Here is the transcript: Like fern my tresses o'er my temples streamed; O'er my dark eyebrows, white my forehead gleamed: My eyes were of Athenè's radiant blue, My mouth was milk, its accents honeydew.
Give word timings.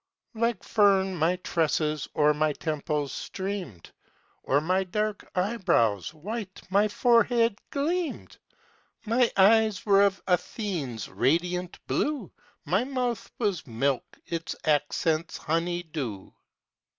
Like 0.33 0.63
fern 0.63 1.15
my 1.15 1.35
tresses 1.35 2.09
o'er 2.15 2.33
my 2.33 2.53
temples 2.53 3.11
streamed; 3.13 3.91
O'er 4.47 4.59
my 4.59 4.83
dark 4.83 5.29
eyebrows, 5.35 6.11
white 6.11 6.59
my 6.71 6.87
forehead 6.87 7.59
gleamed: 7.69 8.39
My 9.05 9.31
eyes 9.37 9.85
were 9.85 10.01
of 10.01 10.25
Athenè's 10.25 11.07
radiant 11.07 11.77
blue, 11.85 12.31
My 12.65 12.83
mouth 12.83 13.29
was 13.37 13.67
milk, 13.67 14.17
its 14.25 14.55
accents 14.63 15.37
honeydew. 15.37 16.31